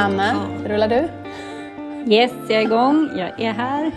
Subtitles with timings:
[0.00, 1.08] Anna, rullar du?
[2.12, 3.08] Yes, jag är igång.
[3.16, 3.92] Jag är här.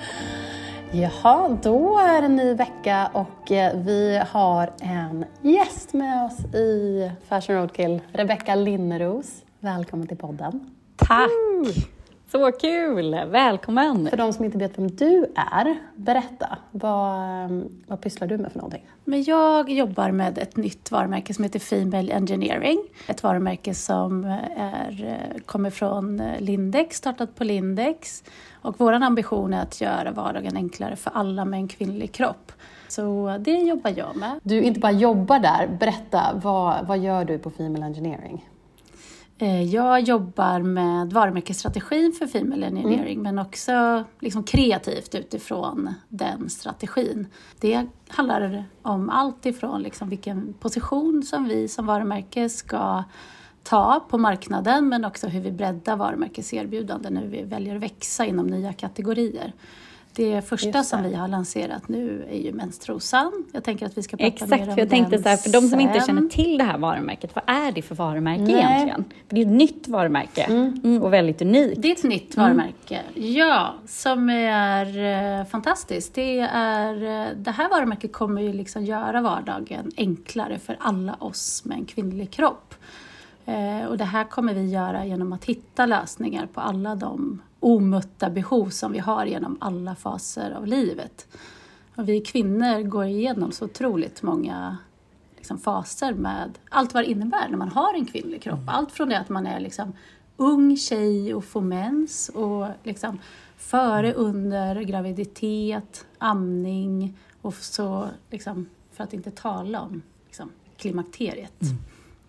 [0.92, 6.56] Jaha, då är det en ny vecka och eh, vi har en gäst med oss
[6.56, 9.44] i Fashion Roadkill, Rebecka Linneros.
[9.60, 10.72] Välkommen till podden.
[10.96, 11.30] Tack!
[12.34, 13.12] Så kul!
[13.28, 14.10] Välkommen!
[14.10, 16.58] För de som inte vet vem du är, berätta.
[16.72, 18.86] Vad, eh, vad pysslar du med för någonting?
[19.04, 22.84] Men jag jobbar med ett nytt varumärke som heter Female Engineering.
[23.08, 24.24] Ett varumärke som
[24.58, 28.24] är, kommer från Lindex, startat på Lindex.
[28.62, 32.52] Och vår ambition är att göra vardagen enklare för alla med en kvinnlig kropp.
[32.88, 34.40] Så det jobbar jag med.
[34.44, 38.50] Du inte bara jobbar där, berätta, vad, vad gör du på Female Engineering?
[39.72, 43.24] Jag jobbar med varumärkesstrategin för Female Engineering mm.
[43.24, 47.28] men också liksom kreativt utifrån den strategin.
[47.60, 53.04] Det handlar om allt ifrån liksom vilken position som vi som varumärke ska
[53.64, 58.48] ta på marknaden men också hur vi breddar varumärkeserbjudanden när vi väljer att växa inom
[58.48, 59.54] nya kategorier.
[60.16, 63.46] Det första som vi har lanserat nu är ju menstrosan.
[63.52, 65.38] Jag tänker att vi ska prata Exakt, mer om för jag tänkte den så här,
[65.38, 68.54] för de som inte känner till det här varumärket, vad är det för varumärke Nej.
[68.54, 69.06] egentligen?
[69.28, 70.82] För det är ett nytt varumärke mm.
[70.84, 71.82] Mm, och väldigt unikt.
[71.82, 72.48] Det är ett nytt mm.
[72.48, 76.14] varumärke, ja, som är eh, fantastiskt.
[76.14, 81.66] Det, är, eh, det här varumärket kommer ju liksom göra vardagen enklare för alla oss
[81.66, 82.76] med en kvinnlig kropp.
[83.46, 88.30] Eh, och det här kommer vi göra genom att hitta lösningar på alla de omötta
[88.30, 91.28] behov som vi har genom alla faser av livet.
[91.96, 94.78] Och vi kvinnor går igenom så otroligt många
[95.38, 98.60] liksom, faser med allt vad det innebär när man har en kvinnlig kropp.
[98.60, 98.70] Mm.
[98.70, 99.94] Allt från det att man är liksom,
[100.38, 103.20] ung tjej och får mens och liksom,
[103.58, 104.26] före, mm.
[104.26, 111.62] under graviditet, amning och så, liksom, för att inte tala om liksom, klimakteriet.
[111.62, 111.76] Mm.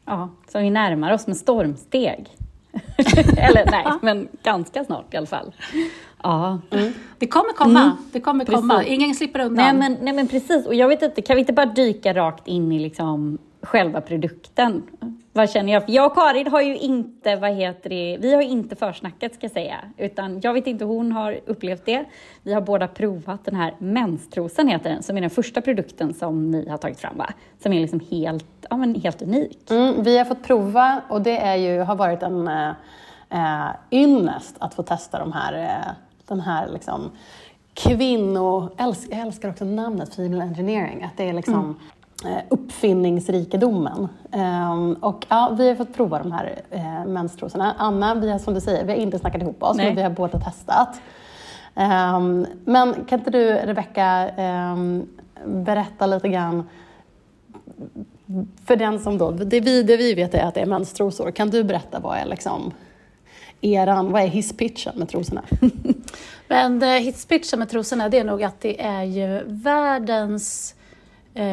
[0.05, 2.29] Ja, så vi närmar oss med stormsteg.
[3.37, 5.55] Eller nej, men ganska snart i alla fall.
[6.23, 6.59] Ja.
[6.71, 6.93] Mm.
[7.19, 7.83] Det kommer komma.
[7.83, 7.97] Mm.
[8.13, 8.85] Det kommer komma.
[8.85, 9.65] Ingen slipper undan.
[9.65, 10.67] Nej men, nej men precis.
[10.67, 14.83] Och jag vet inte, kan vi inte bara dyka rakt in i liksom själva produkten?
[15.37, 15.85] Vad känner jag?
[15.85, 19.45] För jag och Karin har ju inte, vad heter det, vi har inte försnackat ska
[19.45, 19.77] jag säga.
[19.97, 22.05] Utan jag vet inte hur hon har upplevt det.
[22.43, 26.51] Vi har båda provat den här menstrosen heter den, som är den första produkten som
[26.51, 27.31] ni har tagit fram va?
[27.63, 29.71] Som är liksom helt, ja men helt unik.
[29.71, 32.49] Mm, vi har fått prova och det är ju, har varit en
[33.31, 35.93] äh, ynnest att få testa de här, äh,
[36.29, 37.11] den här liksom
[37.75, 38.71] kvinno...
[38.77, 41.94] Jag älskar också namnet Female Engineering, att det är liksom mm Eh,
[42.49, 44.09] uppfinningsrikedomen.
[44.33, 47.75] Um, och ja, vi har fått prova de här uh, menstrosorna.
[47.79, 49.87] Anna, vi har som du säger, vi har inte snackat ihop oss, Nej.
[49.87, 51.01] men vi har båda testat.
[51.75, 54.31] Um, men kan inte du, Rebecka,
[54.73, 55.09] um,
[55.45, 56.69] berätta lite grann
[58.65, 61.31] för den som då, det vi, det vi vet är att det är menstrosor.
[61.31, 62.73] Kan du berätta vad är liksom
[63.61, 65.43] eran, vad är hisspitchen med trosorna?
[66.49, 70.84] Men uh, hisspitchen med trosorna, det är nog att det är ju världens eh,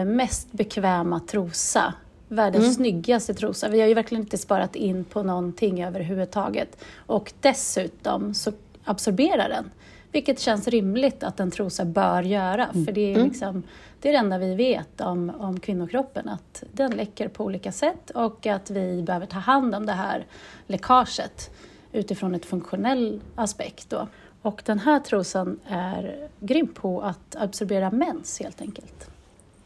[0.05, 1.93] mest bekväma trosa.
[2.27, 2.73] Världens mm.
[2.73, 3.69] snyggaste trosa.
[3.69, 6.83] Vi har ju verkligen inte sparat in på någonting överhuvudtaget.
[6.95, 8.51] Och dessutom så
[8.83, 9.71] absorberar den.
[10.11, 12.67] Vilket känns rimligt att en trosa bör göra.
[12.67, 12.85] Mm.
[12.85, 13.27] För det är, mm.
[13.27, 13.63] liksom,
[13.99, 16.29] det är det enda vi vet om, om kvinnokroppen.
[16.29, 20.25] Att den läcker på olika sätt och att vi behöver ta hand om det här
[20.67, 21.51] läckaget
[21.91, 23.89] utifrån ett funktionell aspekt.
[23.89, 24.07] Då.
[24.41, 29.09] Och den här trosan är grym på att absorbera mens helt enkelt.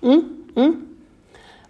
[0.01, 0.87] Mm, mm.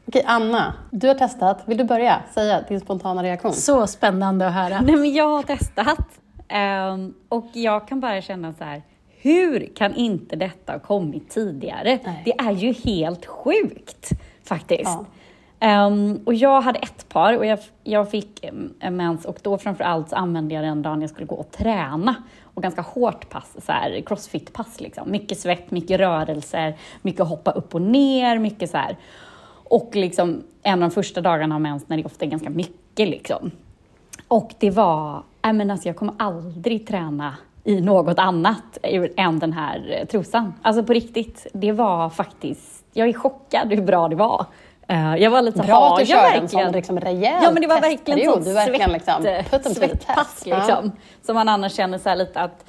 [0.08, 1.64] Okej, Anna, du har testat.
[1.66, 3.54] Vill du börja säga din spontana reaktion?
[3.54, 4.82] Så spännande att höra.
[4.82, 6.20] Nej, men jag har testat
[6.94, 8.82] um, och jag kan bara känna så här,
[9.22, 12.00] hur kan inte detta ha kommit tidigare?
[12.04, 12.22] Nej.
[12.26, 14.10] Det är ju helt sjukt
[14.44, 15.00] faktiskt.
[15.60, 15.88] Ja.
[15.88, 20.10] Um, och jag hade ett par och jag, jag fick um, mens och då framförallt
[20.10, 22.16] så använde jag den dagen jag skulle gå och träna
[22.56, 24.82] och ganska hårt pass, så här, crossfit-pass.
[24.82, 25.12] Liksom.
[25.12, 28.98] Mycket svett, mycket rörelser, mycket hoppa upp och ner, mycket så här.
[29.64, 33.10] Och liksom en av de första dagarna av mens när det ofta är ganska mycket.
[33.10, 33.52] Liksom.
[34.28, 38.78] Och det var, I men alltså jag kommer aldrig träna i något annat
[39.16, 40.54] än den här trosan.
[40.62, 44.46] Alltså på riktigt, det var faktiskt, jag är chockad hur bra det var.
[44.92, 47.62] Uh, jag var lite Bra har att du körde en sån liksom rejäl Ja men
[47.62, 49.24] det var verkligen sån du verkligen liksom,
[49.76, 50.92] svettpass liksom.
[51.26, 52.66] Som man annars känner så lite att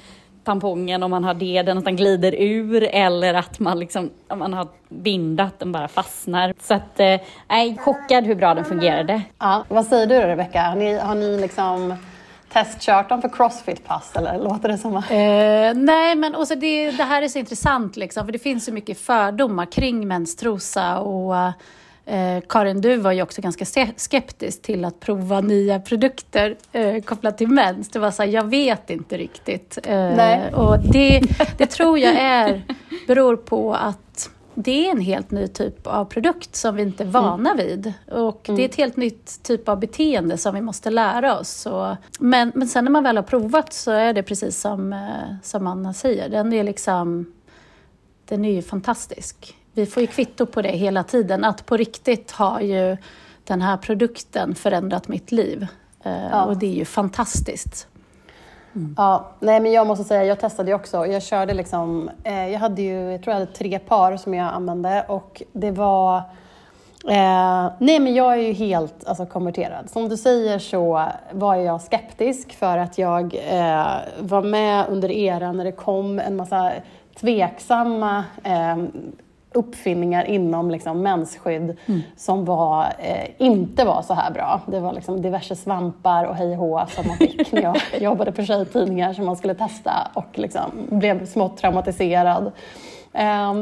[0.47, 4.53] tampongen, om man har det, den nästan glider ur eller att man liksom, om man
[4.53, 6.53] har bindat, den bara fastnar.
[6.61, 9.21] Så att, eh, jag är chockad hur bra den fungerade.
[9.39, 10.61] Ja, vad säger du då Rebecka?
[10.61, 11.95] Har ni, har ni liksom
[12.53, 15.11] testkört dem för crossfit-pass eller låter det som att...
[15.11, 18.73] Eh, nej, men också det, det här är så intressant liksom, för det finns så
[18.73, 21.35] mycket fördomar kring menstrosa och
[22.07, 23.65] Eh, Karin, du var ju också ganska
[23.97, 27.89] skeptisk till att prova nya produkter eh, kopplat till mens.
[27.89, 29.77] Det var så här, jag vet inte riktigt.
[29.83, 30.53] Eh, Nej.
[30.53, 31.21] Och det,
[31.57, 32.61] det tror jag är,
[33.07, 37.07] beror på att det är en helt ny typ av produkt som vi inte är
[37.07, 37.67] vana mm.
[37.67, 37.93] vid.
[38.11, 38.57] Och mm.
[38.57, 41.65] det är ett helt nytt typ av beteende som vi måste lära oss.
[41.65, 45.35] Och, men, men sen när man väl har provat så är det precis som, eh,
[45.43, 47.33] som Anna säger, den är liksom
[48.25, 49.56] den är ju fantastisk.
[49.77, 52.97] Vi får ju kvitto på det hela tiden, att på riktigt har ju
[53.43, 55.67] den här produkten förändrat mitt liv.
[56.03, 56.45] Eh, ja.
[56.45, 57.87] Och det är ju fantastiskt.
[58.75, 58.95] Mm.
[58.97, 61.05] Ja, nej men jag måste säga, jag testade ju också.
[61.05, 64.53] Jag körde liksom, eh, jag hade ju, jag tror jag hade tre par som jag
[64.53, 66.21] använde och det var
[67.07, 69.89] Eh, nej men jag är ju helt alltså, konverterad.
[69.89, 75.57] Som du säger så var jag skeptisk för att jag eh, var med under eran
[75.57, 76.71] när det kom en massa
[77.19, 78.77] tveksamma eh,
[79.57, 82.01] uppfinningar inom liksom, mensskydd mm.
[82.15, 84.61] som var, eh, inte var så här bra.
[84.65, 88.43] Det var liksom diverse svampar och hej och som man fick när jag jobbade på
[88.43, 92.51] tjejtidningar som man skulle testa och liksom blev smått traumatiserad.
[93.13, 93.53] Eh,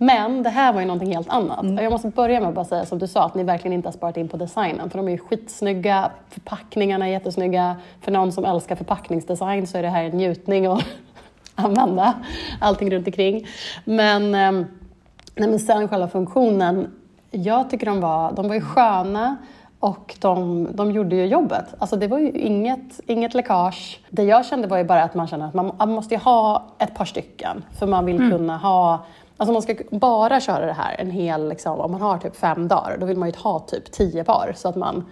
[0.00, 1.62] men det här var ju någonting helt annat.
[1.62, 1.84] Mm.
[1.84, 3.92] Jag måste börja med att bara säga som du sa, att ni verkligen inte har
[3.92, 4.90] sparat in på designen.
[4.90, 7.76] För de är ju skitsnygga, förpackningarna är jättesnygga.
[8.00, 10.84] För någon som älskar förpackningsdesign så är det här en njutning att
[11.54, 12.14] använda
[12.60, 13.46] allting runt omkring.
[13.84, 14.66] Men eh,
[15.38, 16.88] Nej, men sen själva funktionen,
[17.30, 19.36] jag tycker de var, de var ju sköna
[19.80, 21.64] och de, de gjorde ju jobbet.
[21.78, 24.00] Alltså det var ju inget, inget läckage.
[24.10, 26.94] Det jag kände var ju bara att man känner att man, man måste ha ett
[26.94, 28.30] par stycken för man vill mm.
[28.30, 29.04] kunna ha
[29.40, 32.68] Alltså man ska bara köra det här en hel, liksom, om man har typ fem
[32.68, 35.04] dagar, då vill man ju ha typ tio par så att man,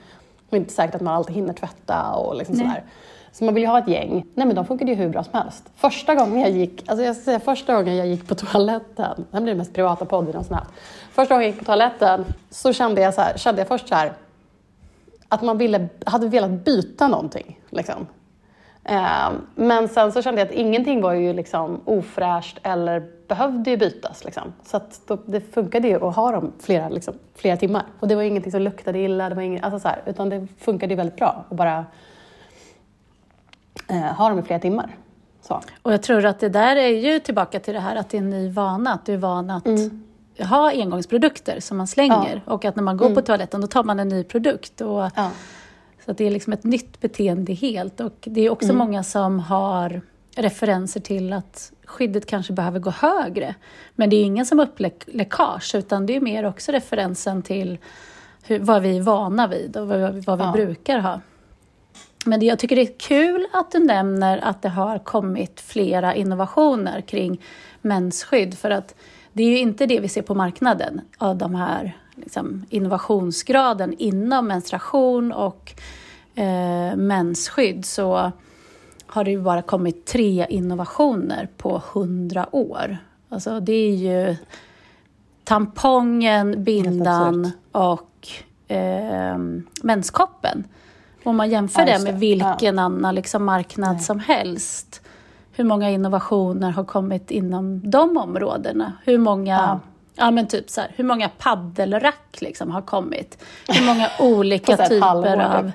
[0.50, 2.84] det är inte säkert att man alltid hinner tvätta och liksom sådär.
[3.38, 4.27] Så man vill ju ha ett gäng.
[4.35, 5.71] Nej men de funkade ju hur bra som helst.
[5.75, 9.41] Första gången jag gick, alltså jag säga första gången jag gick på toaletten, det här
[9.41, 10.71] blir den mest privata podden snabbt.
[11.12, 13.94] Första gången jag gick på toaletten så kände jag, så här, kände jag först så
[13.94, 14.12] här,
[15.29, 17.61] att man ville, hade velat byta någonting.
[17.71, 18.06] Liksom.
[18.85, 23.77] Eh, men sen så kände jag att ingenting var ju liksom ofräscht eller behövde ju
[23.77, 24.25] bytas.
[24.25, 24.53] Liksom.
[24.65, 27.82] Så då, det funkade ju att ha dem flera, liksom, flera timmar.
[28.00, 30.47] Och det var ingenting som luktade illa, det var ingen, alltså så här, utan det
[30.59, 31.44] funkade ju väldigt bra.
[31.49, 31.85] Och bara
[33.88, 34.97] ha dem i flera timmar.
[35.43, 35.61] Så.
[35.83, 38.23] Och jag tror att det där är ju tillbaka till det här att det är
[38.23, 40.03] en ny vana, att du är van att mm.
[40.38, 42.53] ha engångsprodukter som man slänger ja.
[42.53, 43.15] och att när man går mm.
[43.15, 44.81] på toaletten då tar man en ny produkt.
[44.81, 45.31] Och, ja.
[46.05, 48.79] Så att det är liksom ett nytt beteende helt och det är också mm.
[48.79, 50.00] många som har
[50.37, 53.55] referenser till att skyddet kanske behöver gå högre.
[53.94, 57.79] Men det är ingen som uppläckage utan det är mer också referensen till
[58.43, 60.53] hur, vad vi är vana vid och vad, vad vi ja.
[60.53, 61.21] brukar ha.
[62.26, 67.00] Men jag tycker det är kul att du nämner att det har kommit flera innovationer
[67.00, 67.40] kring
[67.82, 68.58] mensskydd.
[68.58, 68.94] För att
[69.32, 74.46] det är ju inte det vi ser på marknaden av de här liksom, innovationsgraden inom
[74.46, 75.73] menstruation och
[76.34, 77.84] eh, mensskydd.
[77.84, 78.32] Så
[79.06, 82.99] har det ju bara kommit tre innovationer på hundra år.
[83.29, 84.37] Alltså det är ju
[85.44, 88.29] tampongen, bindan och
[88.69, 89.38] eh,
[89.82, 90.65] menskoppen.
[91.27, 92.83] Om man jämför ja, det med vilken ja.
[92.83, 94.03] annan liksom marknad Nej.
[94.03, 95.03] som helst.
[95.53, 98.93] Hur många innovationer har kommit inom de områdena?
[99.05, 99.81] Hur många ja.
[100.17, 103.45] Ja men typ så här, hur många paddelrack liksom har kommit?
[103.69, 105.73] Hur många olika typer halvår, av...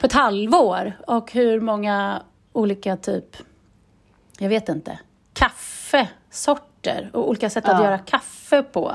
[0.00, 0.92] På ett halvår?
[1.06, 2.22] Och hur många
[2.52, 3.36] olika typ,
[4.38, 4.98] jag vet inte,
[5.32, 7.74] kaffesorter och olika sätt ja.
[7.74, 8.94] att göra kaffe på.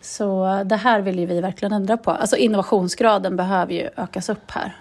[0.00, 2.10] Så det här vill ju vi verkligen ändra på.
[2.10, 4.76] Alltså innovationsgraden behöver ju ökas upp här.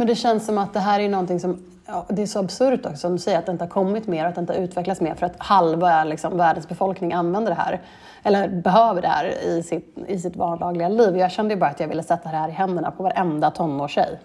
[0.00, 2.86] Men det känns som att det här är någonting som Ja, det är så absurt
[2.86, 5.00] också som du säger att det inte har kommit mer att det inte har utvecklats
[5.00, 7.80] mer för att halva liksom, världens befolkning använder det här.
[8.22, 11.16] Eller behöver det här i sitt, i sitt vardagliga liv.
[11.16, 14.20] Jag kände ju bara att jag ville sätta det här i händerna på varenda tonårstjej.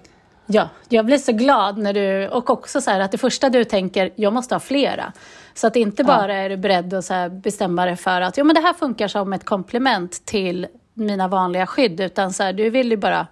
[0.45, 3.63] Ja, jag blir så glad när du, och också så här att det första du
[3.63, 5.13] tänker, jag måste ha flera.
[5.53, 6.39] Så att inte bara ja.
[6.39, 9.33] är du beredd att så bestämma dig för att jo, men det här funkar som
[9.33, 13.27] ett komplement till mina vanliga skydd, utan så här, du vill ju bara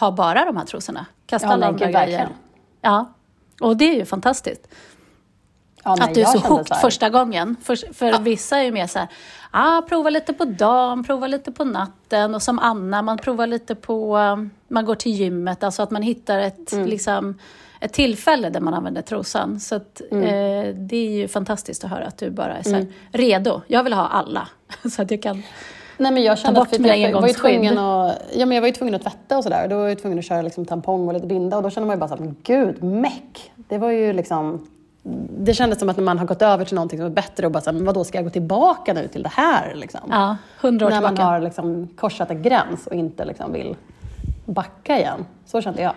[0.00, 1.06] ha bara de här trosorna.
[1.26, 2.28] Kasta ja, alla andra grejer.
[2.80, 3.12] Ja,
[3.60, 4.68] och det är ju fantastiskt.
[5.84, 7.56] Ja, att du är så hooked första gången.
[7.62, 8.18] För, för ja.
[8.18, 9.08] vissa är ju mer så här,
[9.50, 12.34] ah, prova lite på dagen, prova lite på natten.
[12.34, 14.18] Och som Anna, man provar lite på,
[14.68, 15.62] man går till gymmet.
[15.62, 16.86] Alltså att man hittar ett, mm.
[16.86, 17.38] liksom,
[17.80, 19.60] ett tillfälle där man använder trosan.
[19.60, 20.24] Så att, mm.
[20.24, 22.92] eh, det är ju fantastiskt att höra att du bara är så här, mm.
[23.12, 23.60] redo.
[23.66, 24.48] Jag vill ha alla.
[24.90, 25.42] så att jag kan
[25.98, 28.54] Nej, men jag kände ta bort att mina jag, var ju tvungen att, ja, men
[28.54, 29.68] jag var ju tvungen att tvätta och sådär.
[29.68, 31.96] Då var jag tvungen att köra liksom tampong och lite binda och då kände man
[31.96, 33.52] ju bara såhär, men gud, meck!
[33.56, 34.66] Det var ju liksom
[35.38, 37.52] det kändes som att när man har gått över till någonting som är bättre och
[37.52, 39.74] bara så här, men vadå, ska jag gå tillbaka nu till det här?
[39.74, 40.00] Liksom?
[40.10, 41.30] Ja, hundra år När man tillbaka.
[41.30, 43.76] har liksom korsat en gräns och inte liksom vill
[44.44, 45.26] backa igen.
[45.46, 45.94] Så kände jag.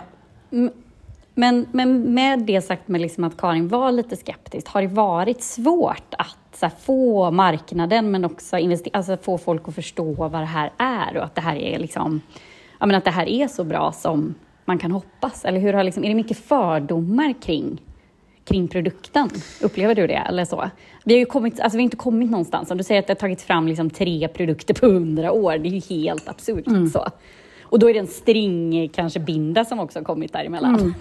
[1.36, 5.44] Men, men med det sagt med liksom att Karin var lite skeptisk, har det varit
[5.44, 10.46] svårt att här, få marknaden men också investera, alltså få folk att förstå vad det
[10.46, 12.22] här är och att det här är liksom,
[12.80, 14.36] ja, men att det här är så bra som
[14.66, 15.46] man kan hoppas?
[15.46, 17.82] Eller hur har liksom, är det mycket fördomar kring,
[18.46, 19.30] kring produkten?
[19.62, 20.14] Upplever du det?
[20.30, 20.70] Eller så?
[21.04, 22.72] Vi har ju kommit, alltså vi har inte kommit någonstans.
[22.72, 25.70] Om du säger att det har tagits fram liksom tre produkter på hundra år, det
[25.70, 26.66] är ju helt absurt.
[26.94, 27.08] Så.
[27.64, 30.94] Och då är det en string, kanske binda som också har kommit däremellan.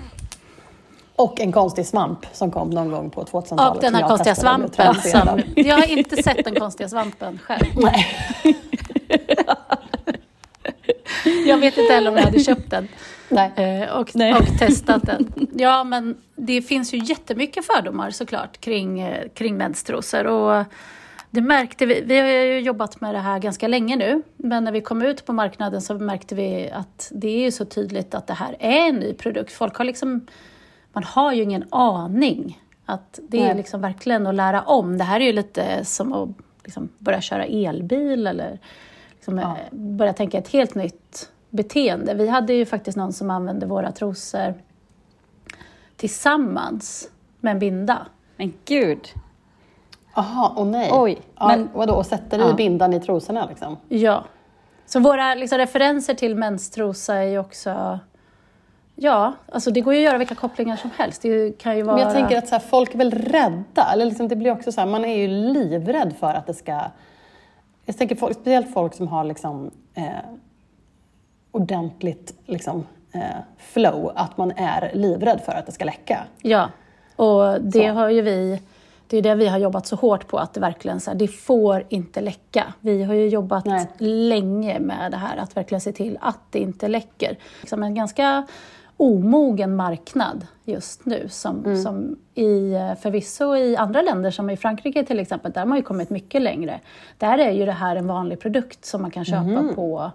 [1.23, 3.77] Och en konstig svamp som kom någon gång på 2000-talet.
[3.77, 4.95] Och den här konstiga svampen.
[4.95, 7.65] Som, jag har inte sett den konstiga svampen själv.
[7.77, 8.07] Nej.
[11.47, 12.89] Jag vet inte heller om jag hade köpt den
[13.29, 13.53] Nej.
[13.57, 14.35] eh, och, Nej.
[14.35, 15.49] och testat den.
[15.55, 20.27] Ja, men det finns ju jättemycket fördomar såklart kring, eh, kring menstrosor.
[20.27, 20.65] Och
[21.31, 24.73] det märkte vi, vi har ju jobbat med det här ganska länge nu, men när
[24.73, 28.27] vi kom ut på marknaden så märkte vi att det är ju så tydligt att
[28.27, 29.53] det här är en ny produkt.
[29.53, 30.27] Folk har liksom,
[30.93, 32.63] man har ju ingen aning.
[32.87, 34.99] Att det är liksom verkligen att lära om.
[34.99, 36.29] Det här är ju lite som att
[36.65, 38.59] liksom börja köra elbil eller
[39.15, 39.43] liksom Ja.
[39.51, 42.15] eh, börja tänka ett helt nytt beteende.
[42.15, 44.55] Vi hade ju faktiskt någon som använde våra trosor
[45.97, 48.07] tillsammans med en binda.
[48.37, 49.09] Men gud,
[50.15, 50.91] Jaha, och nej.
[50.93, 52.53] Oj, Ja, men- vadå, och sätter i Ja.
[52.55, 53.77] bindan i trosorna liksom?
[53.89, 54.25] Ja.
[54.87, 57.99] Så våra liksom, referenser till menstrosa är ju också...
[59.03, 61.23] Ja, alltså det går ju att göra vilka kopplingar som helst.
[61.23, 61.97] Det kan ju vara...
[61.97, 63.93] Men jag tänker att så här, folk är väl rädda?
[63.93, 66.81] Eller liksom, det blir också så här, man är ju livrädd för att det ska...
[67.85, 70.05] Jag tänker folk, speciellt folk som har liksom, eh,
[71.51, 73.21] ordentligt liksom, eh,
[73.59, 76.25] flow, att man är livrädd för att det ska läcka.
[76.43, 76.71] Ja,
[77.17, 77.93] och det Så.
[77.95, 78.63] har ju vi...
[79.07, 81.29] Det är det vi har jobbat så hårt på, att det verkligen så här, det
[81.29, 82.75] får inte läcka.
[82.81, 83.87] Vi har ju jobbat Nej.
[83.99, 87.37] länge med det här, att verkligen se till att det inte läcker.
[87.61, 88.47] Liksom en ganska
[89.01, 91.83] omogen marknad just nu, som, Mm.
[91.83, 95.79] som i, eh, förvisso i andra länder, som i Frankrike till exempel, där har man
[95.79, 96.81] ju kommit mycket längre.
[97.19, 99.75] Där är ju det här en vanlig produkt som man kan köpa Mhm.
[99.75, 100.11] på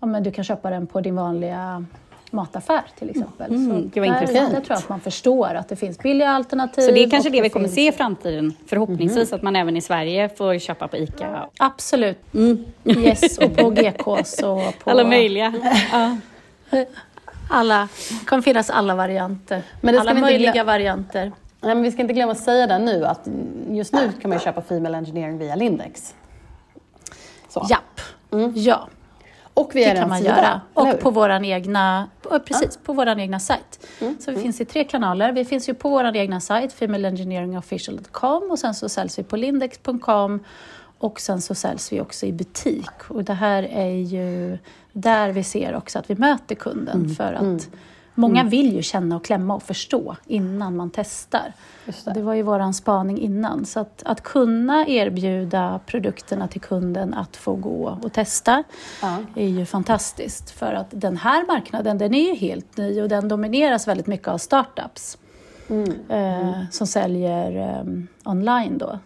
[0.00, 1.84] ja, men du kan köpa den på din vanliga
[2.30, 3.50] mataffär till exempel.
[3.54, 4.50] Mm, så där, intressant.
[4.52, 6.82] där tror jag att man förstår att det finns billiga alternativ.
[6.82, 9.76] så det är kanske det vi kommer finns- se i framtiden, förhoppningsvis, att man även
[9.76, 11.48] i Sverige får köpa på ICA.
[11.58, 12.18] Absolut.
[12.84, 14.90] Yes, och på GKs och på...
[14.90, 15.54] Alla möjliga.
[15.92, 16.16] Ja.
[17.50, 17.88] Alla,
[18.20, 19.62] det kommer finnas alla varianter.
[19.82, 21.32] Alla möjliga glö- varianter.
[21.60, 23.28] Nej, men vi ska inte glömma att säga det nu, att
[23.70, 26.14] just nu kan man ju köpa Female Engineering via Lindex.
[27.48, 27.66] Så.
[27.70, 28.00] Japp.
[28.54, 28.88] Ja,
[29.54, 30.60] Och via det kan man sidan, göra.
[30.74, 33.86] Och på vår egna, ja, precis, på våran egna sajt.
[34.00, 35.32] Mm, Så vi finns i tre kanaler.
[35.32, 40.44] Vi finns ju på vår egna sajt, femaleengineeringofficial.com och sen så säljs vi på lindex.com
[40.98, 42.90] och sen så säljs vi också i butik.
[43.08, 44.58] Och det här är ju
[44.96, 47.68] där vi ser också att vi möter kunden Mm, för att
[48.14, 51.52] många vill ju känna och klämma och förstå innan man testar.
[51.84, 52.22] Det det.
[52.22, 53.64] var ju våran spaning innan.
[53.66, 58.62] Så att, att kunna erbjuda produkterna till kunden att få gå och testa
[59.02, 59.16] Ja.
[59.34, 60.50] är ju fantastiskt.
[60.50, 64.28] För att den här marknaden den är ju helt ny och den domineras väldigt mycket
[64.28, 65.18] av startups
[65.68, 65.92] Mm.
[66.08, 67.84] eh, som säljer eh,
[68.32, 68.78] online.
[68.78, 68.98] Då.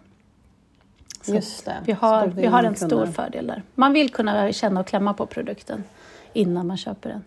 [1.34, 1.76] Just det.
[1.84, 3.62] Vi har, vi har en kunna- stor fördel där.
[3.74, 5.84] Man vill kunna känna och klämma på produkten
[6.32, 7.22] innan man köper den.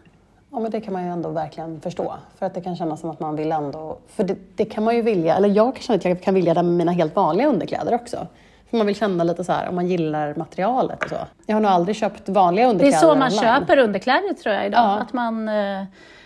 [0.52, 2.14] Ja, men det kan man ju ändå verkligen förstå.
[2.40, 3.98] För att det kan kännas som att man vill ändå...
[4.08, 6.54] För det, det kan man ju vilja, eller jag kan känna att jag kan vilja
[6.54, 8.28] det med mina helt vanliga underkläder också.
[8.70, 11.16] För man vill känna lite så här om man gillar materialet och så.
[11.46, 13.40] Jag har nog aldrig köpt vanliga Det är underkläder så man online.
[13.40, 14.80] köper underkläder tror jag idag.
[14.82, 15.00] Ja.
[15.00, 15.84] Att man, eh,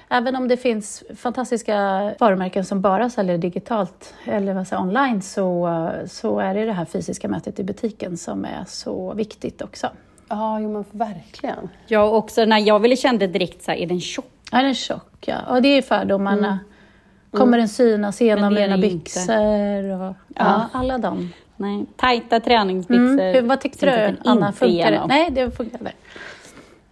[0.09, 1.75] även om det finns fantastiska
[2.19, 5.69] varumärken som bara säljer digitalt eller vad säger, online så,
[6.07, 9.89] så är det det här fysiska mötet i butiken som är så viktigt också.
[10.29, 11.69] Ja, jo men verkligen.
[11.87, 14.25] Jag också, när jag ville kände direkt så här, är den tjock?
[14.51, 15.37] Ja, den är tjock ja.
[15.49, 16.59] Och det är fördomarna.
[17.31, 20.01] Kommer den synas genom är mina byxor?
[20.01, 20.69] Och, ja.
[20.71, 21.33] alla de.
[21.55, 23.03] Nej, tajta träningsbyxor.
[23.03, 23.35] Mm.
[23.35, 24.47] Hur, vad tyckte du, Anna?
[24.47, 25.05] inte Funkar det?
[25.07, 25.91] Nej, det funkade.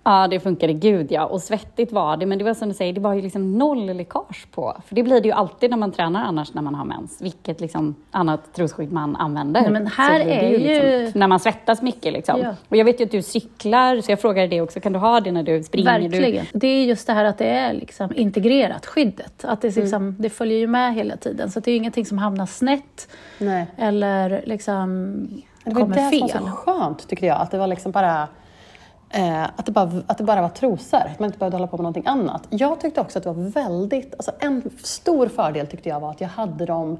[0.08, 0.74] Ja, det funkade.
[0.74, 1.26] Gud ja.
[1.26, 2.26] Och svettigt var det.
[2.26, 4.78] Men det var som du säger, det var ju liksom noll läckage på.
[4.88, 7.22] För det blir det ju alltid när man tränar annars när man har mens.
[7.22, 9.62] Vilket liksom annat trosskydd man använder.
[9.62, 12.40] Nej, men här Så blir det är ju- Liksom, när man svettas mycket liksom.
[12.42, 12.56] Ja.
[12.70, 14.80] Och jag vet ju att du cyklar, så jag frågade dig också.
[14.80, 16.00] Kan du ha det när du springer?
[16.00, 16.46] Du, Verkligen.
[16.54, 19.46] Det är just det här att det är liksom integrerat, skyddet.
[19.46, 21.52] Att det, liksom, det följer ju med hela tiden.
[21.52, 23.08] Så det är ingenting som hamnar snett
[23.38, 23.66] Nej.
[23.78, 25.14] eller liksom
[25.64, 26.30] Det var kommer det fel.
[26.30, 27.42] som var så skönt tyckte jag.
[27.42, 28.28] Att det var liksom bara...
[29.16, 31.78] Eh, att, det bara, att det bara var trosor, att man inte behövde hålla på
[31.78, 32.48] med någonting annat.
[32.50, 34.14] Jag tyckte också att det var väldigt...
[34.14, 36.98] Alltså en stor fördel tyckte jag var att jag hade dem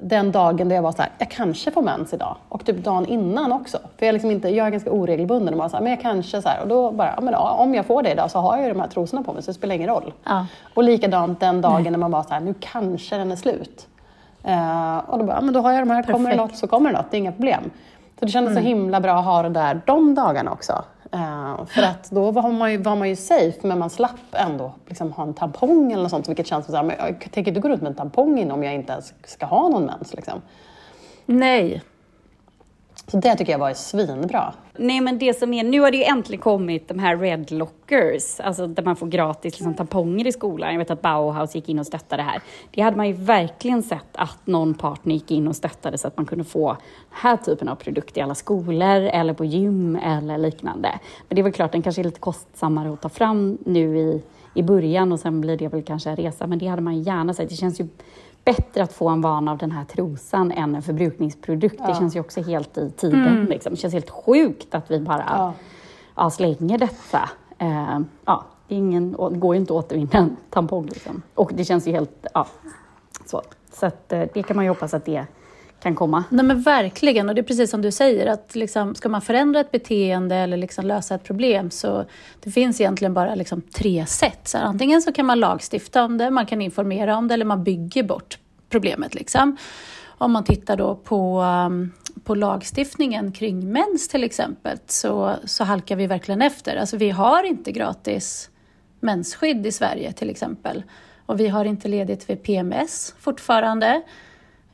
[0.00, 2.36] den dagen då jag var så här, jag kanske får mens idag.
[2.48, 3.78] Och typ dagen innan också.
[3.96, 6.42] För jag, liksom inte, jag är ganska oregelbunden och bara så här, men jag kanske
[6.42, 6.62] så här.
[6.62, 8.80] Och då bara, ja, men om jag får det idag så har jag ju de
[8.80, 10.12] här trosorna på mig så det spelar ingen roll.
[10.24, 10.46] Ja.
[10.74, 11.90] Och likadant den dagen Nej.
[11.90, 13.86] när man var så här, nu kanske den är slut.
[14.48, 16.12] Uh, och då bara, ja, men då har jag de här, Perfekt.
[16.12, 17.70] kommer det något så kommer det något, det är inga problem.
[18.18, 18.62] Så det kändes mm.
[18.62, 20.84] så himla bra att ha det där de dagarna också.
[21.14, 24.72] Uh, för att då var man, ju, var man ju safe, men man slapp ändå
[24.86, 27.68] liksom, ha en tampong eller något sånt, vilket känns som men jag tänker inte gå
[27.68, 30.14] runt med en tampong in om jag inte ens ska ha någon mens.
[30.14, 30.42] Liksom.
[31.26, 31.82] Nej,
[33.06, 34.54] så det tycker jag var svinbra.
[34.80, 38.40] Nej men det som är, nu har det ju äntligen kommit de här Red Lockers,
[38.40, 40.70] alltså där man får gratis liksom, tamponger i skolan.
[40.70, 42.42] Jag vet att Bauhaus gick in och stöttade det här.
[42.70, 46.16] Det hade man ju verkligen sett att någon partner gick in och stöttade så att
[46.16, 46.78] man kunde få den
[47.10, 50.98] här typen av produkt i alla skolor eller på gym eller liknande.
[51.28, 54.22] Men det är väl klart, den kanske är lite kostsammare att ta fram nu i,
[54.54, 57.34] i början och sen blir det väl kanske en resa, men det hade man gärna
[57.34, 57.48] sett.
[57.48, 57.86] Det känns ju
[58.48, 61.76] bättre att få en vana av den här trosan än en förbrukningsprodukt.
[61.78, 61.86] Ja.
[61.86, 63.26] Det känns ju också helt i tiden.
[63.26, 63.46] Mm.
[63.46, 63.70] Liksom.
[63.70, 65.52] Det känns helt sjukt att vi bara ja.
[66.14, 67.30] Ja, slänger detta.
[67.58, 70.86] Eh, ja, ingen, det går ju inte att återvinna en tampong.
[70.86, 71.22] Liksom.
[71.34, 72.26] Och det känns ju helt...
[72.34, 72.46] Ja,
[73.26, 75.26] så så att, eh, det kan man ju hoppas att det
[75.82, 76.24] kan komma.
[76.30, 79.60] Nej men verkligen, och det är precis som du säger, att liksom, ska man förändra
[79.60, 82.04] ett beteende eller liksom lösa ett problem så
[82.40, 84.48] det finns egentligen bara liksom tre sätt.
[84.48, 87.44] Så här, antingen så kan man lagstifta om det, man kan informera om det eller
[87.44, 89.14] man bygger bort problemet.
[89.14, 89.56] Liksom.
[90.06, 91.92] Om man tittar då på, um,
[92.24, 96.76] på lagstiftningen kring mens till exempel så, så halkar vi verkligen efter.
[96.76, 98.50] Alltså vi har inte gratis
[99.00, 100.82] mensskydd i Sverige till exempel.
[101.26, 104.02] Och vi har inte ledigt vid PMS fortfarande.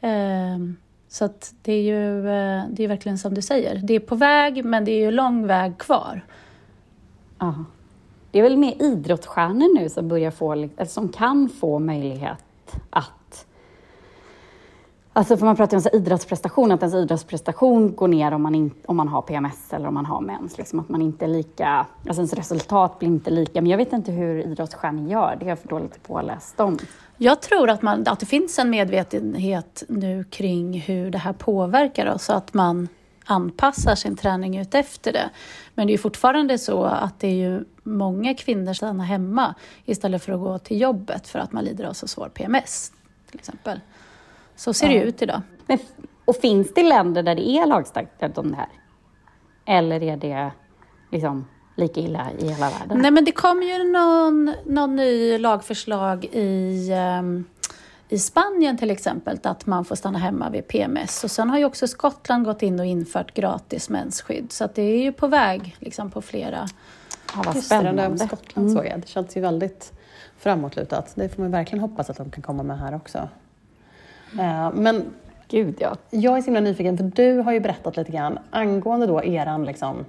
[0.01, 0.77] Ehm,
[1.15, 4.15] så att det är ju eh, det är verkligen som du säger, det är på
[4.15, 6.21] väg men det är ju lång väg kvar.
[7.39, 7.65] Ja.
[8.31, 13.47] Det är väl mer idrottsstjärnor nu som, börjar få, som kan få möjlighet att
[15.17, 18.71] Alltså för man pratar om så idrottsprestation, att ens idrottsprestation går ner om man, in,
[18.87, 20.59] om man har PMS eller om man har mens.
[20.59, 23.61] Liksom att man inte är lika, alltså ens resultat blir inte lika.
[23.61, 26.79] Men jag vet inte hur idrottsstjärnor gör, det är jag för dåligt påläst om.
[27.17, 32.07] Jag tror att, man, att det finns en medvetenhet nu kring hur det här påverkar
[32.07, 32.89] oss, så att man
[33.25, 35.31] anpassar sin träning ut efter det.
[35.75, 40.23] Men det är fortfarande så att det är ju många kvinnor som stannar hemma istället
[40.23, 42.93] för att gå till jobbet för att man lider av så svår PMS,
[43.31, 43.81] till exempel.
[44.57, 44.93] Så ser ja.
[44.93, 45.43] det ut idag.
[45.67, 45.79] Men,
[46.25, 48.69] och finns det länder där det är lagstadgat om det här?
[49.67, 50.51] Eller är det
[51.11, 52.99] liksom lika illa i hela världen?
[52.99, 57.45] Nej, men det kom ju någon, någon ny lagförslag i, um,
[58.09, 61.25] i Spanien till exempel, att man får stanna hemma vid PMS.
[61.25, 64.83] Och sen har ju också Skottland gått in och infört gratis mensskydd, så att det
[64.83, 66.67] är ju på väg liksom, på flera...
[67.37, 68.19] Ja, vad spännande.
[68.19, 68.77] Skottland mm.
[68.77, 69.01] såg jag.
[69.01, 69.93] Det känns ju väldigt
[70.39, 71.13] framåtlutat.
[71.15, 73.29] Det får man verkligen hoppas att de kan komma med här också.
[74.33, 75.05] Uh, men
[75.49, 75.97] Gud, ja.
[76.11, 79.65] Jag är så himla nyfiken, för du har ju berättat lite grann angående då eran
[79.65, 80.05] liksom,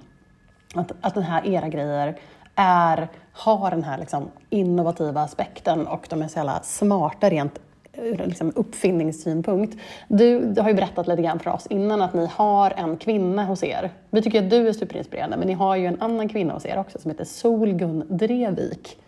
[0.78, 2.18] att, att den här era grejer
[2.54, 7.58] är, har den här liksom innovativa aspekten och de är så jävla smarta rent
[7.92, 9.78] ur liksom uppfinningssynpunkt.
[10.08, 13.44] Du, du har ju berättat lite grann för oss innan att ni har en kvinna
[13.44, 13.90] hos er.
[14.10, 16.78] Vi tycker att du är superinspirerande, men ni har ju en annan kvinna hos er
[16.78, 18.98] också som heter Solgun Drevik.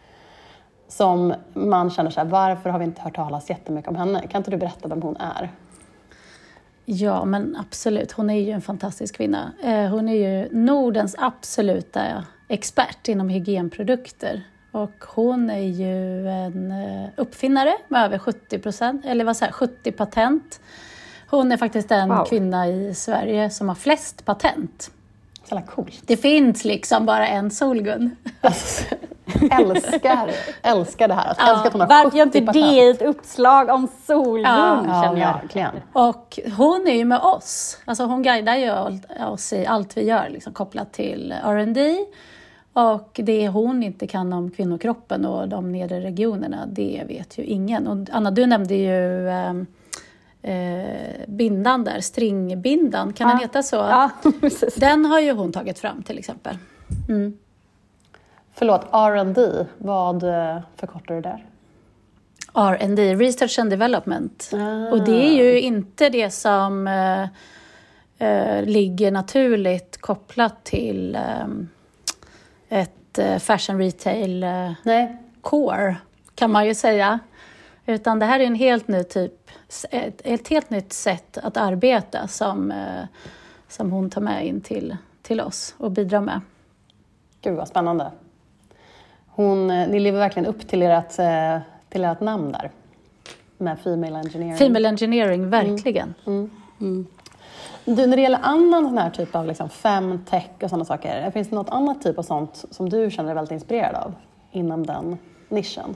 [0.88, 4.26] Som man känner så här, varför har vi inte hört talas jättemycket om henne?
[4.26, 5.50] Kan inte du berätta vem hon är?
[6.90, 8.12] Ja, men absolut.
[8.12, 9.52] Hon är ju en fantastisk kvinna.
[9.62, 14.42] Eh, hon är ju Nordens absoluta expert inom hygienprodukter.
[14.72, 19.92] Och hon är ju en eh, uppfinnare med över 70, procent, eller vad säger, 70
[19.92, 20.60] patent.
[21.26, 22.24] Hon är faktiskt den wow.
[22.24, 24.90] kvinna i Sverige som har flest patent.
[25.48, 26.02] Så coolt.
[26.06, 28.16] Det finns liksom bara en Solgun.
[28.40, 28.84] Alltså,
[29.50, 30.30] älskar,
[30.62, 31.28] älskar det här.
[31.28, 35.20] Alltså, älskar att hon har Varför gör inte det ett uppslag om Solgun, ja, känner
[35.20, 35.32] jag.
[35.32, 35.70] Verkligen.
[35.92, 37.78] Och hon är ju med oss.
[37.84, 38.72] Alltså hon guidar ju
[39.26, 41.96] oss i allt vi gör, liksom, kopplat till R&D.
[42.72, 47.86] Och det hon inte kan om kvinnokroppen och de nedre regionerna, det vet ju ingen.
[47.86, 49.66] Och Anna, du nämnde ju ehm,
[50.42, 53.34] eh, bindan där, stringbindan, kan ja.
[53.34, 53.76] den heta så?
[53.76, 54.10] Ja,
[54.76, 56.58] den har ju hon tagit fram till exempel.
[57.08, 57.38] Mm.
[58.54, 61.46] Förlåt, R&D, vad eh, förkortar du där?
[62.54, 64.50] R&D, Research and Development.
[64.52, 64.90] Ah.
[64.90, 67.22] Och det är ju inte det som eh,
[68.28, 71.46] eh, ligger naturligt kopplat till eh,
[72.68, 74.46] ett fashion retail
[74.82, 75.16] Nej.
[75.40, 75.96] core,
[76.34, 77.18] kan man ju säga.
[77.88, 79.50] Utan det här är en helt ny typ,
[79.90, 82.72] ett, ett helt nytt sätt att arbeta som,
[83.68, 86.40] som hon tar med in till, till oss och bidrar med.
[87.42, 88.10] Gud vad spännande.
[89.26, 92.70] Hon, eh, ni lever verkligen upp till ert, eh, till ert namn där.
[93.58, 94.56] med female engineering.
[94.56, 96.14] Female engineering, verkligen.
[96.26, 96.50] Mm.
[96.80, 97.06] Mm.
[97.84, 101.48] Du, när det gäller annan sån här typ av liksom femtech och sådana saker, finns
[101.48, 104.14] det något annat typ av sånt som du känner dig väldigt inspirerad av
[104.52, 105.94] inom den nischen?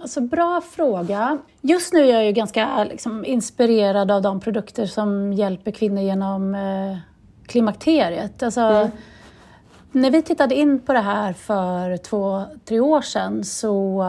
[0.00, 1.38] Alltså, bra fråga.
[1.60, 6.54] Just nu är jag ju ganska liksom, inspirerad av de produkter som hjälper kvinnor genom
[6.54, 6.98] eh,
[7.46, 8.42] klimakteriet.
[8.42, 8.90] Alltså, mm.
[9.92, 14.04] När vi tittade in på det här för två, tre år sedan så,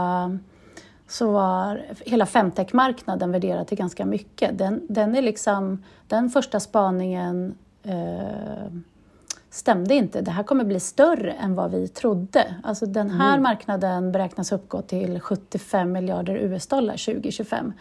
[1.07, 4.57] så var hela femtech-marknaden värderad till ganska mycket.
[4.57, 8.81] Den, den, är liksom, den första spaningen uh,
[9.51, 10.21] stämde inte.
[10.21, 12.55] Det här kommer bli större än vad vi trodde.
[12.63, 13.43] Alltså den här mm.
[13.43, 17.73] marknaden beräknas uppgå till 75 miljarder US-dollar 2025.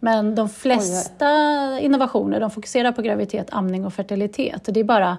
[0.00, 1.28] Men de flesta
[1.72, 1.80] Oj.
[1.80, 4.68] innovationer de fokuserar på graviditet, amning och fertilitet.
[4.68, 5.16] Och det är bara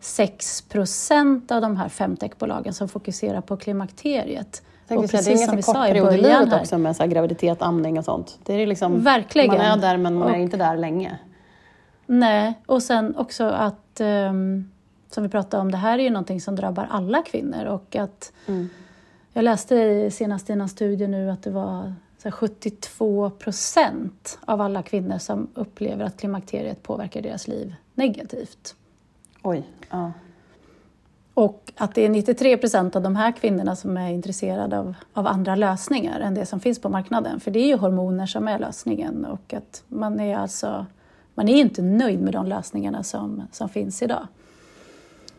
[0.00, 4.62] 6 procent av de här femtechbolagen som fokuserar på klimakteriet.
[4.88, 7.98] Och precis det är en ganska kort period i livet också med så graviditet, amning
[7.98, 8.38] och sånt.
[8.44, 9.56] Det är liksom, Verkligen.
[9.56, 11.18] Man är där men man och, är inte där länge.
[12.06, 14.70] Nej, och sen också att um,
[15.16, 18.32] som vi pratade om, det här är ju någonting som drabbar alla kvinnor och att
[18.46, 18.68] mm.
[19.32, 21.94] jag läste senast i en studie nu att det var
[22.30, 28.74] 72 procent av alla kvinnor som upplever att klimakteriet påverkar deras liv negativt.
[29.42, 30.12] Oj, ja.
[31.34, 35.26] Och att det är 93 procent av de här kvinnorna som är intresserade av, av
[35.26, 37.40] andra lösningar än det som finns på marknaden.
[37.40, 40.86] För det är ju hormoner som är lösningen och att man är alltså
[41.34, 44.26] man är inte nöjd med de lösningarna som, som finns idag.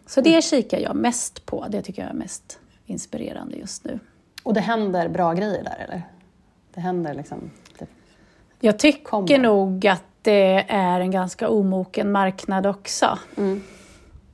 [0.08, 0.42] Så det mm.
[0.42, 1.66] kikar jag mest på.
[1.70, 4.00] Det tycker jag är mest inspirerande just nu.
[4.44, 6.02] Och det händer bra grejer där, eller?
[6.74, 7.52] Det händer liksom...
[7.80, 7.88] Det
[8.60, 9.38] jag tycker kommer.
[9.38, 13.20] nog att det är en ganska omoken marknad också.
[13.38, 13.64] Mm.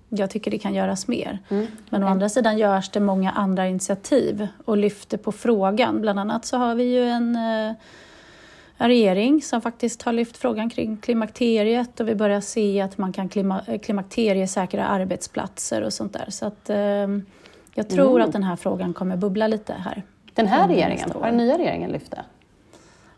[0.10, 1.40] Jag tycker det kan göras mer.
[1.50, 1.68] Mm.
[1.90, 2.10] Men okay.
[2.10, 6.02] å andra sidan görs det många andra initiativ och lyfter på frågan.
[6.02, 7.76] Bland annat så har vi ju en eh,
[8.84, 13.14] en regering som faktiskt har lyft frågan kring klimakteriet och vi börjar se att man
[13.14, 16.26] kan klima, klimakteriesäkra arbetsplatser och sånt där.
[16.30, 16.78] Så att, eh,
[17.74, 18.22] jag tror mm.
[18.28, 20.04] att den här frågan kommer bubbla lite här.
[20.34, 22.24] Den här regeringen, har den nya regeringen lyft det?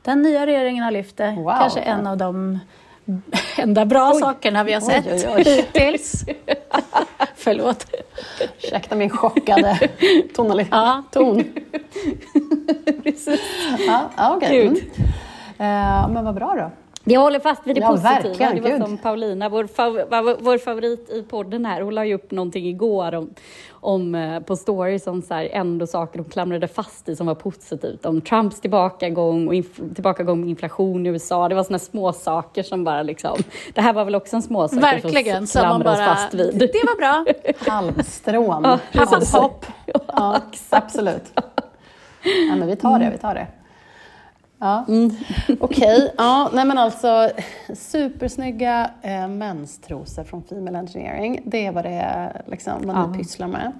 [0.01, 1.31] Den nya regeringen har lyft det.
[1.31, 1.55] Wow.
[1.59, 2.59] Kanske en av de
[3.57, 4.19] enda bra oj.
[4.19, 6.25] sakerna vi har sett oj, oj, hittills.
[7.35, 7.87] Förlåt.
[8.63, 9.89] Ursäkta min chockade
[10.35, 10.71] tonalitet.
[10.71, 11.03] Ja.
[11.11, 11.43] ton.
[13.03, 13.41] Precis.
[13.87, 14.81] Ja, ja, okay.
[15.57, 16.71] Eh, men vad bra då.
[17.07, 18.53] Jag håller fast vid det ja, positiva.
[18.53, 18.81] Det var Gud.
[18.81, 19.93] som Paulina, vår, fav
[20.39, 23.33] vår favorit i podden här, hon la ju upp någonting igår om,
[23.71, 27.35] om eh, på stories om så här, ändå saker hon klamrade fast i som var
[27.35, 28.05] positivt.
[28.05, 29.53] Om Trumps tillbakagång och
[29.95, 31.49] tillbakagång med inflation i USA.
[31.49, 33.37] Det var såna små saker som bara liksom...
[33.73, 36.05] Det här var väl också en småsak Verkligen, som man bara...
[36.05, 36.59] fast vid.
[36.59, 37.25] Det var bra.
[37.71, 38.63] Halmstrån.
[38.63, 39.65] Ja, Halmhopp.
[40.07, 41.33] Ja, absolut.
[42.49, 43.47] Ja, men vi tar det, vi tar det.
[44.59, 44.85] Ja.
[44.87, 45.09] Mm.
[45.59, 46.09] Okej, okay.
[46.17, 47.29] ja, nej men alltså
[47.73, 51.41] supersnygga eh, menstrosor från Female Engineering.
[51.45, 53.13] Det är vad det är liksom, vad ja.
[53.17, 53.71] pysslar med.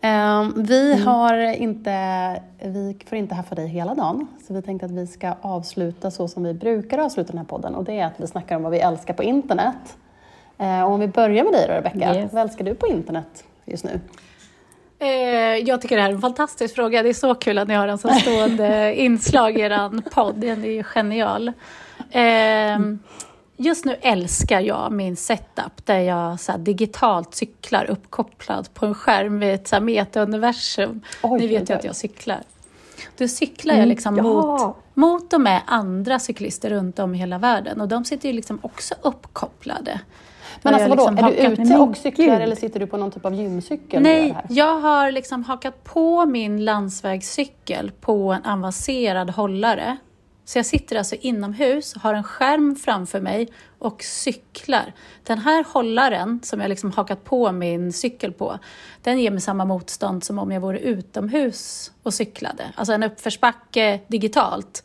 [0.00, 1.06] Eh, vi, mm.
[1.06, 5.34] har inte, vi får inte haffa dig hela dagen, så vi tänkte att vi ska
[5.40, 8.56] avsluta så som vi brukar avsluta den här podden och det är att vi snackar
[8.56, 9.96] om vad vi älskar på internet.
[10.58, 12.32] Eh, och om vi börjar med dig då Rebecka, yes.
[12.32, 14.00] vad älskar du på internet just nu?
[15.04, 17.02] Eh, jag tycker det här är en fantastisk fråga.
[17.02, 20.34] Det är så kul att ni har en så stående inslag i er podd.
[20.36, 21.52] Den är ju genial.
[22.10, 22.78] Eh,
[23.56, 29.38] just nu älskar jag min setup där jag så digitalt cyklar uppkopplad på en skärm
[29.38, 31.00] vid ett meta-universum.
[31.38, 32.40] Ni vet ju att jag cyklar.
[33.16, 37.18] Då cyklar jag mm, liksom mm, mot, mot och med andra cyklister runt om i
[37.18, 40.00] hela världen och de sitter ju liksom också uppkopplade.
[40.62, 43.24] Men alltså vadå, liksom är du ute och cyklar eller sitter du på någon typ
[43.24, 44.02] av gymcykel?
[44.02, 49.96] Nej, jag har liksom hakat på min landsvägscykel på en avancerad hållare.
[50.44, 54.92] Så jag sitter alltså inomhus, har en skärm framför mig och cyklar.
[55.22, 58.58] Den här hållaren som jag liksom hakat på min cykel på,
[59.02, 62.64] den ger mig samma motstånd som om jag vore utomhus och cyklade.
[62.74, 64.84] Alltså en uppförsbacke digitalt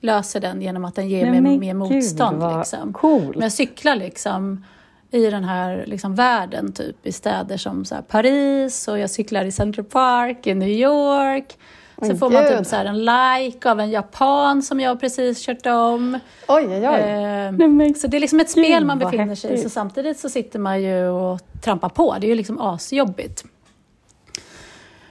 [0.00, 2.40] löser den genom att den ger Nej, mig mer motstånd.
[2.40, 2.92] Gud, liksom.
[2.92, 3.32] cool.
[3.34, 4.64] Men jag cyklar liksom
[5.14, 9.52] i den här liksom världen, typ i städer som så Paris och jag cyklar i
[9.52, 11.58] Central Park i New York.
[11.98, 15.66] Så oh, får man typ så en like av en japan som jag precis kört
[15.66, 16.18] om.
[16.48, 17.00] Oj, oj, oj.
[17.00, 20.58] Eh, så det är liksom ett spel man befinner sig i, så samtidigt så sitter
[20.58, 22.16] man ju och trampar på.
[22.20, 23.44] Det är ju liksom asjobbigt.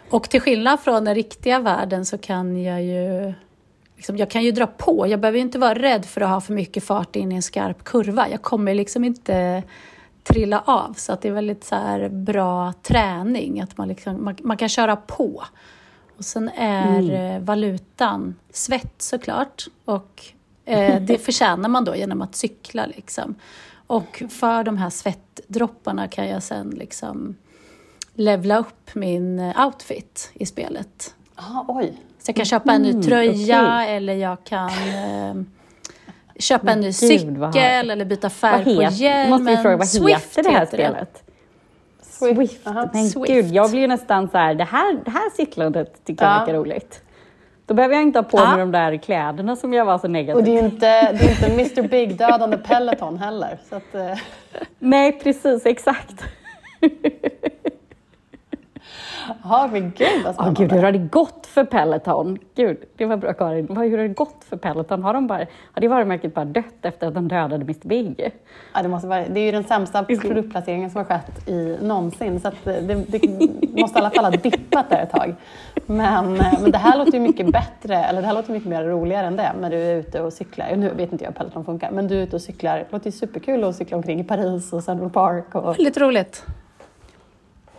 [0.10, 3.34] Och till skillnad från den riktiga världen så kan jag ju
[3.96, 5.08] liksom, jag kan ju dra på.
[5.08, 7.84] Jag behöver inte vara rädd för att ha för mycket fart in i en skarp
[7.84, 8.30] kurva.
[8.30, 9.64] Jag kommer liksom inte
[10.24, 10.94] trilla av.
[10.94, 14.96] Så att det är väldigt så bra träning, att man, liksom, man, man, kan köra
[14.96, 15.44] på.
[16.18, 17.46] Och sen är mm.
[17.46, 20.34] valutan svett såklart och
[20.66, 22.86] Eh, det förtjänar man då genom att cykla.
[22.86, 23.36] Liksom.
[23.88, 27.36] Och för de här svettdropparna kan jag sen liksom
[28.14, 31.16] levla upp min eh, outfit i spelet.
[31.36, 32.02] Ah, oj.
[32.20, 33.96] Så jag kan köpa en ny Mm, tröja okej.
[33.96, 35.36] eller jag kan eh,
[36.44, 39.30] köpa en ny Gud, cykel eller byta Vad färg på hjälmen.
[39.30, 41.24] måste vi fråga, vad Swift heter det här heter spelet?
[42.02, 42.36] Swift.
[42.38, 42.66] Swift.
[42.94, 43.28] Men Swift.
[43.28, 46.40] gud, jag blir ju nästan så här, det här, det här cyklandet tycker jag Ja.
[46.40, 47.02] verkar roligt.
[47.66, 48.50] Då behöver jag inte ha på Ja.
[48.50, 51.26] mig de där kläderna som jag var så negativ Och det är ju inte, det
[51.26, 51.46] är inte
[51.82, 53.58] Mr Big-dödande Peloton heller.
[53.70, 54.18] Så att, eh,
[54.80, 56.24] Nej, precis, exakt.
[59.44, 60.62] Ja, men gud vad spännande.
[60.62, 62.38] gud, hur har det gått för Peloton?
[62.56, 63.68] Gud, det var bra Karin.
[63.68, 65.04] Hur har det gått för Peloton?
[65.04, 68.32] Har, de bara, har det varumärket bara dött efter att de dödade Mr Big?
[68.74, 72.40] Ja, det, måste vara, det är ju den sämsta produktplaceringen som har skett i någonsin.
[72.40, 75.36] Så att det, det, det måste i alla fall ha dippat där ett tag.
[75.86, 78.84] Men, eh, men det här låter ju mycket bättre, eller det här låter mycket mer
[78.84, 79.54] roligare än det.
[79.60, 80.76] När du är ute och cyklar.
[80.76, 82.78] Nu vet inte jag hur Peloton funkar, men du är ute och cyklar.
[82.78, 85.56] Det låter ju superkul att cykla omkring i Paris och Central Park.
[85.56, 86.46] Och, Väldigt roligt.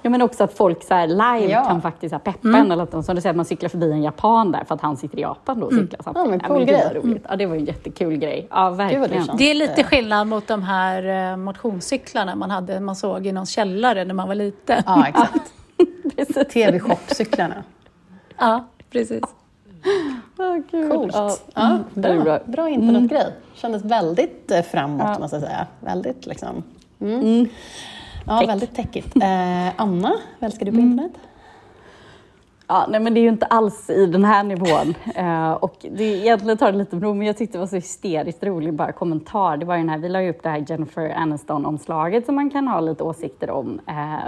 [0.04, 1.64] Ja, men också att folk så här live Ja.
[1.64, 2.72] kan faktiskt så peppa en.
[2.72, 4.80] Eller att de, som du säger, att man cyklar förbi en japan där för att
[4.80, 6.26] han sitter i Japan då och cyklar samtidigt.
[6.26, 6.92] Ja, men cool grej.
[6.94, 7.24] roligt.
[7.28, 8.46] Ja, det var en jättekul grej.
[8.50, 9.26] Ja, det verkligen.
[9.26, 9.38] känns.
[9.38, 13.46] Det är lite skillnad mot de här eh, motionscyklarna man, hade, man såg i någon
[13.46, 14.82] källare när man var liten.
[14.86, 15.52] ja, exakt.
[16.52, 17.62] TV-shop-cyklarna.
[18.38, 19.22] Ja, precis.
[20.70, 20.92] Gud.
[20.92, 21.14] Coolt.
[21.14, 21.36] Ja.
[21.54, 22.38] Ja, Mm, det bra, bra.
[22.46, 23.26] bra internetgrej.
[23.54, 25.18] Kändes väldigt eh, framåt Ja.
[25.18, 25.66] måste jag säga.
[25.80, 26.62] Väldigt liksom.
[27.00, 27.48] Mm.
[28.26, 28.48] Ja, Tech.
[28.48, 29.16] väldigt techigt.
[29.16, 31.12] Eh, Anna, vad älskar du på internet?
[32.66, 34.94] Ja, nej, men det är ju inte alls i den här nivån.
[35.14, 38.44] Eh, och det, egentligen tar det lite bro, men jag tyckte det var så hysteriskt
[38.44, 39.56] rolig bara kommentar.
[39.56, 42.50] Det var ju den här, vi la ju upp det här Jennifer Aniston-omslaget som man
[42.50, 43.80] kan ha lite åsikter om.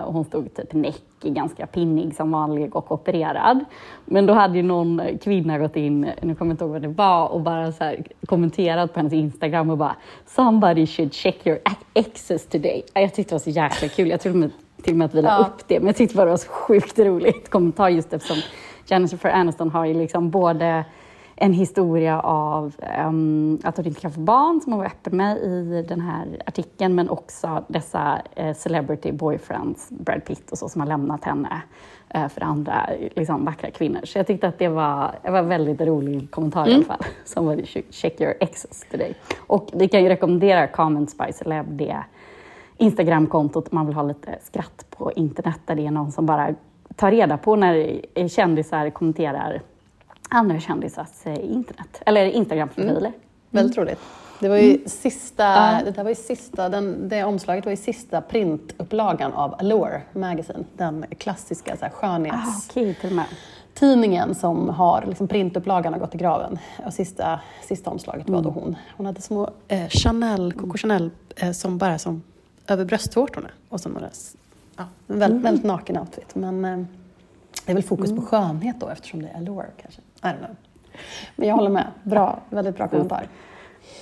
[0.07, 3.65] Och hon stod typ näck, ganska pinnig som vanlig och opererad.
[4.05, 6.89] Men då hade ju någon kvinna gått in, nu kommer jag inte ihåg vad det
[6.89, 9.97] var, och bara så här kommenterat på hennes Instagram och bara
[10.27, 11.59] “Somebody should check your
[11.95, 12.83] exes today”.
[12.95, 14.09] Ja, Jag tyckte det var så jäkla kul.
[14.09, 14.51] Jag trodde
[14.87, 15.47] till och med att vi la Ja.
[15.47, 18.37] upp det, men jag tyckte bara det var så sjukt roligt kommentar just eftersom
[18.87, 20.85] Jennifer Aniston har ju liksom både
[21.39, 25.37] en historia av ehm, att hon inte kan få barn, som hon var öppen med
[25.39, 30.81] i den här artikeln, men också dessa eh, celebrity boyfriends, Brad Pitt och så, som
[30.81, 31.63] har lämnat henne
[32.09, 34.01] eh, för andra liksom, vackra kvinnor.
[34.05, 37.05] Så jag tyckte att det var, det var en väldigt rolig kommentar i alla fall.
[37.25, 37.61] Som var
[37.93, 39.15] check your exes today.
[39.47, 41.97] Och vi kan ju rekommendera Comments by Celeb, det
[42.77, 46.55] Instagramkontot man vill ha lite skratt på internet där det är någon som bara
[46.97, 49.63] tar reda på när kändisar kommenterar
[50.31, 53.13] andra kändisars eh, internet, eller Instagramprofiler.
[53.51, 53.99] Väldigt roligt.
[54.41, 54.83] Det var ju Mm.
[54.89, 55.81] sista, Ja.
[55.85, 60.65] det där var ju sista, den, det omslaget var ju sista printupplagan av Allure Magazine.
[60.77, 62.69] Den klassiska så här, Ah, skönhets...
[63.05, 63.25] Och med.
[63.75, 66.59] tidningen som har liksom printupplagan har gått i graven.
[66.87, 68.63] Och sista, sista omslaget var då Mm.
[68.63, 68.77] hon.
[68.97, 72.23] Hon hade små eh, Chanel, Coco Chanel eh, som bara som
[72.69, 73.49] över bröstvårtorna.
[73.69, 74.09] Och så några,
[74.77, 75.43] ja, en väldigt, Mm.
[75.43, 76.35] väldigt naken outfit.
[76.35, 76.79] Men eh,
[77.67, 80.01] det är väl fokus på skönhet då eftersom det är allure kanske.
[80.01, 80.57] I don't know.
[81.37, 81.87] Men jag håller med.
[82.03, 83.27] Bra, väldigt bra kommentar.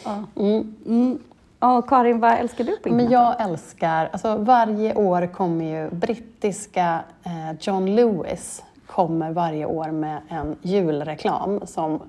[0.05, 0.25] Ja.
[0.37, 0.77] Mm.
[0.87, 1.19] Mm.
[1.59, 2.97] Och Karin, vad älskar du på internet?
[2.97, 9.91] Men jag älskar, alltså varje år kommer ju brittiska eh, John Lewis kommer varje år
[9.91, 12.03] med en julreklam som,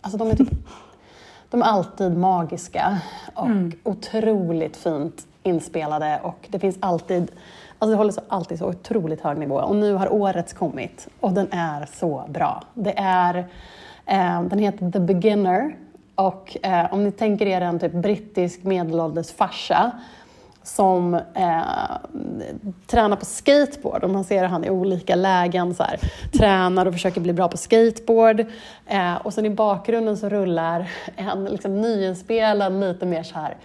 [0.00, 0.50] alltså de är typ,
[1.50, 2.98] de är alltid magiska
[3.34, 3.48] och
[3.84, 7.30] otroligt fint inspelade och det finns alltid,
[7.78, 11.32] alltså det håller så, alltid så otroligt hög nivå och nu har årets kommit och
[11.32, 12.62] den är så bra.
[12.74, 13.38] Det är,
[14.06, 15.76] eh, den heter The Beginner
[16.14, 19.92] och eh, om ni tänker er en typ brittisk medelålders farsa
[20.62, 21.62] som eh,
[22.86, 26.00] tränar på skateboard och man ser han i olika lägen så här,
[26.32, 28.46] tränar och försöker bli bra på skateboard.
[28.86, 33.56] Eh, och sen i bakgrunden så rullar en liksom, nyinspelad, lite mer så här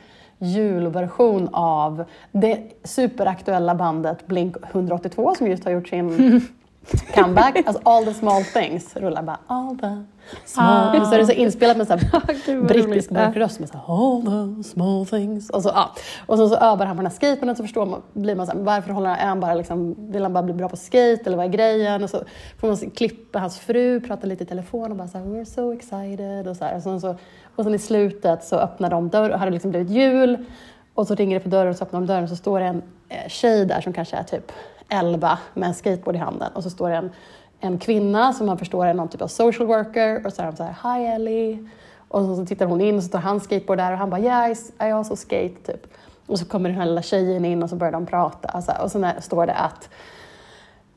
[0.44, 6.42] julversion av det superaktuella bandet Blink 182 som just har gjort sin
[7.16, 7.56] comeback.
[7.66, 10.04] Alltså All the small things rullar bara All the
[10.46, 10.98] small...
[10.98, 11.06] Ah.
[11.06, 11.98] Så är det så inspelat med så
[12.48, 15.50] vad brittisk röst med så här, All the small things.
[15.50, 15.92] Och så, ja.
[16.26, 18.52] och så, så övar han på den här skateboarden så förstår man, blir man så
[18.52, 21.46] här, varför håller han, bara liksom, vill han bara bli bra på skate eller vad
[21.46, 22.04] är grejen?
[22.04, 22.24] Och så
[22.60, 25.74] får man klippa hans fru, prata lite i telefon och bara så här, we're so
[25.74, 26.76] excited och så här.
[26.76, 27.16] Och sen, så,
[27.56, 30.46] och sen i slutet så öppnar de dörren, har det liksom blivit jul.
[30.94, 32.66] Och så ringer det på dörren och så öppnar de dörren och så står det
[32.66, 34.52] en eh, tjej där som kanske är typ
[34.90, 36.52] 11 med en skateboard i handen.
[36.54, 37.12] Och så står det en,
[37.60, 40.26] en kvinna som man förstår är någon typ av social worker.
[40.26, 41.70] Och så är de så här Hi Ellie.
[42.08, 44.22] Och så, så tittar hon in och så står hans skateboard där och han bara
[44.22, 44.56] Yeah I,
[44.88, 45.88] I also skate typ.
[46.28, 48.48] Och så kommer den här lilla tjejen in och så börjar de prata.
[48.48, 49.90] Alltså, och sen står det att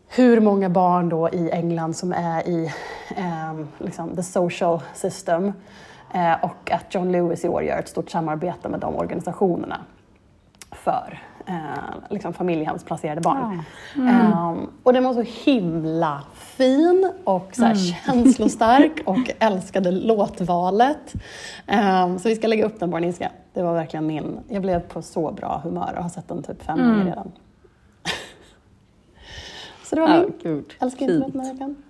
[0.08, 2.72] hur många barn då i England som är i
[3.50, 5.52] um, liksom the social system
[6.42, 9.80] och att John Lewis i år gör ett stort samarbete med de organisationerna
[10.70, 11.54] för eh,
[12.10, 13.62] liksom familjehemsplacerade barn.
[13.94, 14.02] Ja.
[14.02, 14.32] Mm.
[14.32, 17.76] Um, och den var så himla fin och så mm.
[17.76, 21.14] känslostark och älskade låtvalet.
[21.66, 23.28] Um, så vi ska lägga upp den på vår Insta.
[23.52, 24.40] Det var verkligen min...
[24.48, 26.90] Jag blev på så bra humör och har sett den typ fem mm.
[26.90, 27.32] gånger redan.
[29.84, 30.74] så det var min gud.
[30.80, 31.82] Älskar internet den här veckan.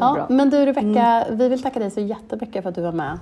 [0.00, 1.38] Ja, men du Rebecka, mm.
[1.38, 3.18] vi vill tacka dig så jättemycket för att du var med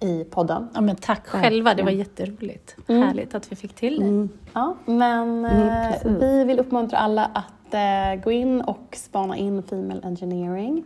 [0.00, 0.68] i podden.
[0.74, 2.76] Ja, men tack själva, det var jätteroligt.
[2.88, 3.02] Mm.
[3.02, 4.06] Härligt att vi fick till det.
[4.06, 4.28] Mm.
[4.52, 9.62] Ja, men mm, eh, vi vill uppmuntra alla att eh, gå in och spana in
[9.62, 10.84] Female Engineering.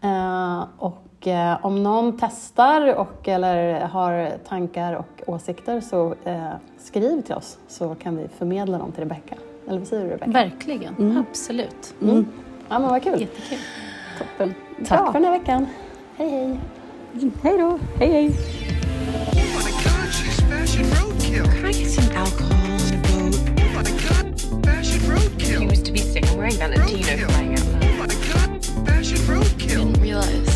[0.00, 7.22] Eh, och eh, om någon testar och, eller har tankar och åsikter så eh, skriv
[7.22, 9.34] till oss så kan vi förmedla dem till Rebecka.
[9.68, 10.30] Eller vad säger du Rebecka?
[10.30, 11.24] Verkligen, mm.
[11.30, 11.94] absolut.
[12.02, 12.26] Mm.
[12.68, 13.20] Ja, men vad kul.
[13.20, 13.58] Jättekul.
[14.18, 14.54] Toppen.
[14.88, 15.12] Tack Bra.
[15.12, 15.66] för den här veckan.
[16.16, 16.60] Hej hej.
[17.42, 17.78] Hej då.
[17.98, 18.36] Hej hej.
[25.38, 27.84] He was to be sick and wearing Valentino flying out loud.
[27.84, 29.84] Oh my god, fashion roadkill.
[29.86, 30.53] Didn't realize.